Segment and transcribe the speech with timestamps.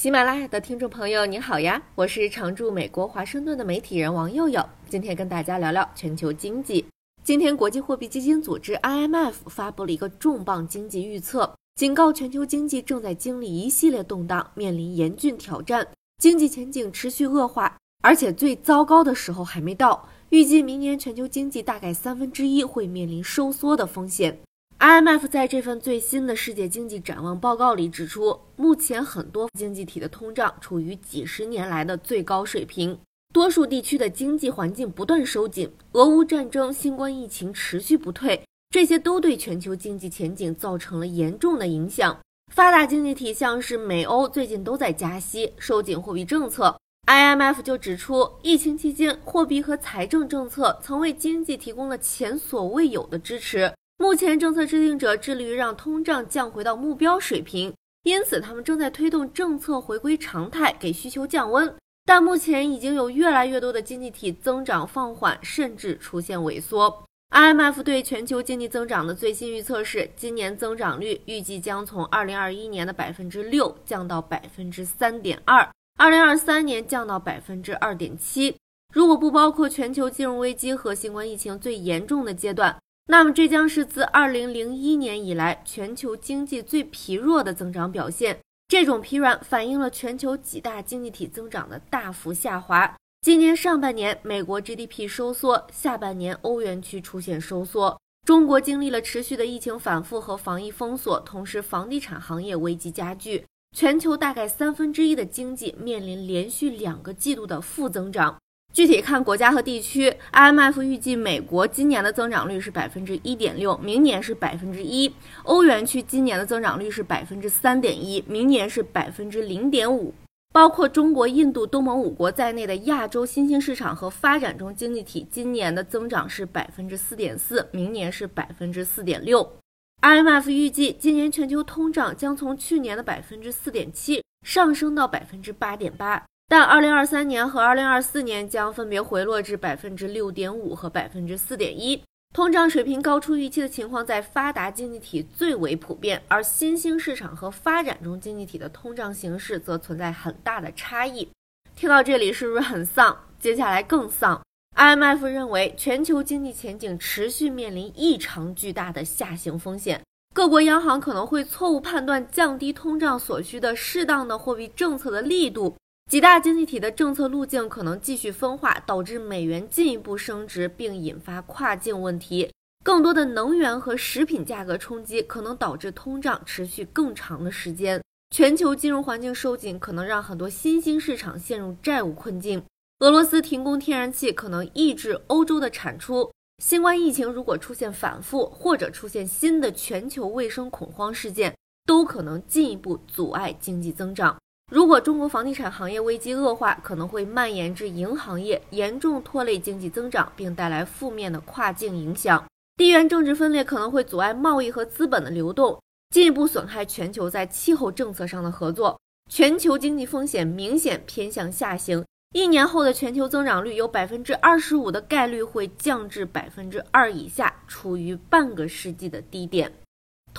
[0.00, 6.82] 喜马拉雅的听众朋友，你好呀，我是常驻美国华盛顿的媒体人王佑佑，今天跟大家聊聊全球经济。
[7.22, 15.86] 今天，国际货币基金组织 IMF 发布了一个重磅经济预测，警告全球经济正在经历一系列动荡，面临严峻挑战，
[16.16, 20.08] 经济前景持续恶化，而且最糟糕的时候还没到。
[20.30, 24.40] 预计明年全球经济大概三分之一会面临收缩的风险。
[24.80, 32.98] IMF 在这份最新的世界经济展望报告里指出，目前很多经济体的通胀处于几十年来的最高水平，
[33.30, 42.18] 多数地区的经济环境不断收紧，俄乌战争、新冠疫情持续不退，这些都对全球经济前景造成了严重的影响。
[42.50, 46.74] 发达经济体像是美欧最近都在加息、收紧货币政策
[47.06, 53.70] ，IMF 就指出，疫情期间货币和财政政策曾为经济提供了前所未有的支持。
[54.00, 61.70] 目前，政策制定者致力于让通胀降回到目标水平，因此他们正在推动政策回归常态，给需求降温。
[62.06, 67.04] 但目前已经有越来越多的经济体增长放缓，甚至出现萎缩。
[67.28, 78.56] IMF 对全球经济增长的最新预测是，今年增长率预计将从2021年的百分之六降到百分之三点二，2023年降到百分之二点七。
[78.94, 82.74] 如果不包括全球金融危机和新冠疫情最严重的阶段。
[83.06, 88.38] 那么，这将是自2001年以来全球经济最疲弱的增长表现。
[88.68, 92.96] 这种疲软反映了全球几大经济体增长的大幅下滑。
[93.20, 98.00] 今年上半年，美国 GDP 收缩；下半年，欧元区出现收缩。
[98.24, 103.44] 中国经历了持续的疫情反复和防疫封锁，同时房地产行业危机加剧。
[103.76, 108.38] 全球大概三分之一的经济面临连续两个季度的负增长。
[108.72, 115.10] 具体看国家和地区，IMF 预计美国今年的增长率是百分之一点六，明年是百分之一；
[115.42, 120.14] 欧元区今年的增长率是百分之三点一，明年是百分之零点五。
[120.52, 129.56] 包括中国、印度、东盟五国在内的亚洲新兴市场和发展中经济体今年的增长是百分之四点四，明年是百分之四点六。
[130.02, 136.24] IMF 预计今年全球通胀将从去年的百分之四点七上升到百分之八点八。
[136.50, 142.02] 但二零二三年和二零二四年将分别回落至百分之六点五和百分之四点一，
[142.34, 151.28] 通胀水平高出预期的情况在发达经济体最为普遍，而新兴市场和发展中经济体的通胀形势则存在很大的差异。
[151.76, 153.16] 听到这里是不是很丧？
[153.38, 154.42] 接下来更丧。
[154.76, 160.02] IMF 认为全球经济前景持续面临异常巨大的下行风险，
[160.34, 165.76] 各国央行可能会错误判断降低通胀所需的适当的货币政策的力度。
[166.10, 172.52] 几大经济体的政策路径可能继续分化，导致美元进一步升值，并引发跨境问题。
[172.82, 178.02] 更多的能源和食品价格冲击可能导致通胀持续更长的时间。
[178.34, 182.60] 全球金融环境收紧可能让很多新兴市场陷入债务困境。
[182.98, 186.32] 俄罗斯停工天然气可能抑制欧洲的产出。
[186.60, 191.54] 新冠疫情如果出现反复，或者出现新的全球卫生恐慌事件，
[191.86, 194.36] 都可能进一步阻碍经济增长。
[194.70, 202.44] 如果中国房地产行业危机恶化，可能会蔓延至银行业，严重拖累经济增长，并带来负面的跨境影响。
[202.76, 208.96] 地缘政治分裂可能会阻碍贸易和资本的流动，进一步损害全球在气候政策上的合作。
[209.28, 219.72] 全球经济风险明显偏向下行，一年后的全球增长率有百分之二十五的概率会降至百分之二以下，处于半个世纪的低点。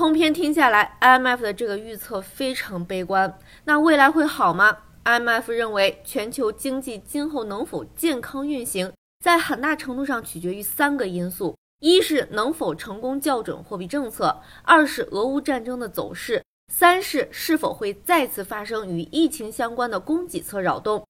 [0.01, 3.37] 通篇听下来，IMF 的这个预测非常悲观。
[3.65, 4.75] 那未来会好吗
[5.05, 8.91] ？IMF 认为，全球经济今后能否健康运行，
[9.23, 16.41] 在很大程度上取决于三个因素：一是能否成功校准货币政策；二是俄乌战争的走势；
[16.73, 21.05] 三是是否会再次发生与疫情相关的供给侧扰动。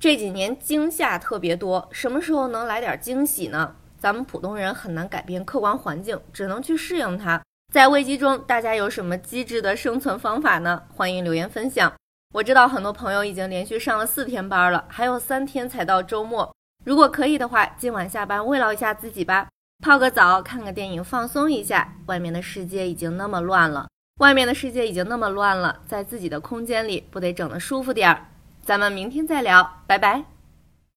[0.00, 3.76] 这几年惊吓特别多，什么时候能来点惊喜呢？
[4.00, 7.40] 咱们普通人很难改变客观环境，只能去适应它。
[7.72, 10.82] 在危机中，大家有什么机智的生存方法呢？
[10.94, 11.90] 欢迎留言分享。
[12.34, 16.54] 我知道很多朋友已经连续上了四天班了，还有三天才到周末。
[16.84, 19.48] 如果可以的话，今晚下班慰劳一下自己吧，
[19.82, 21.94] 泡个澡，看个电影，放松一下。
[22.08, 23.88] 外面的世界已经那么乱了，
[24.20, 28.26] 外面的世界已经那么乱了，在自己的空间里不得整得舒服点儿。
[28.60, 30.22] 咱们明天再聊，拜拜。